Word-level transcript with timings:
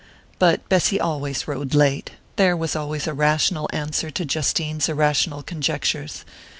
But 0.39 0.67
Bessy 0.67 0.99
always 0.99 1.47
rode 1.47 1.75
late 1.75 2.13
there 2.35 2.57
was 2.57 2.75
always 2.75 3.05
a 3.05 3.13
rational 3.13 3.69
answer 3.71 4.09
to 4.09 4.25
Justine's 4.25 4.89
irrational 4.89 5.43
conjectures.... 5.43 6.25